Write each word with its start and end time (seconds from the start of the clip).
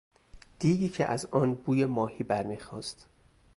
دیگی 0.59 0.89
که 0.89 1.05
از 1.05 1.25
آن 1.25 1.55
بوی 1.55 1.85
ماهی 1.85 2.23
برمیخاست 2.23 3.07